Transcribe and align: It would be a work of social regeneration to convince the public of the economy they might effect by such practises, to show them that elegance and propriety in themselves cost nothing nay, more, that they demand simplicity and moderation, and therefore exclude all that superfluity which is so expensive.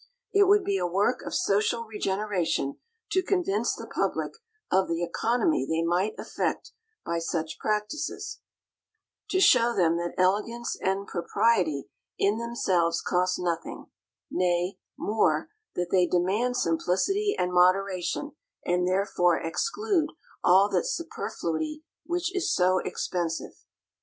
It 0.33 0.47
would 0.47 0.63
be 0.63 0.79
a 0.79 0.87
work 0.87 1.21
of 1.21 1.35
social 1.35 1.83
regeneration 1.83 2.77
to 3.11 3.21
convince 3.21 3.75
the 3.75 3.85
public 3.85 4.31
of 4.71 4.87
the 4.87 5.03
economy 5.03 5.63
they 5.63 5.83
might 5.83 6.15
effect 6.17 6.71
by 7.05 7.19
such 7.19 7.59
practises, 7.59 8.39
to 9.29 9.39
show 9.39 9.75
them 9.75 9.97
that 9.97 10.15
elegance 10.17 10.75
and 10.81 11.05
propriety 11.05 11.85
in 12.17 12.39
themselves 12.39 12.99
cost 12.99 13.37
nothing 13.37 13.91
nay, 14.31 14.79
more, 14.97 15.49
that 15.75 15.91
they 15.91 16.07
demand 16.07 16.57
simplicity 16.57 17.35
and 17.37 17.53
moderation, 17.53 18.31
and 18.65 18.87
therefore 18.87 19.37
exclude 19.39 20.07
all 20.43 20.67
that 20.69 20.87
superfluity 20.87 21.83
which 22.07 22.35
is 22.35 22.51
so 22.51 22.79
expensive. 22.79 23.65